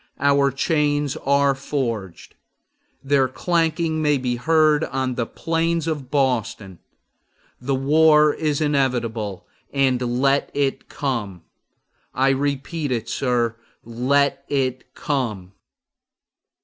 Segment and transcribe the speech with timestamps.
[0.19, 2.33] Our chains are forged.
[3.03, 6.79] Their clanking may be heard on the plains of Boston!
[7.61, 11.43] The war is inevitable, and let it come!
[12.15, 15.51] I repeat, it, sir, let it come!